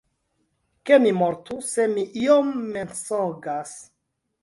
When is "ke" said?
0.89-0.97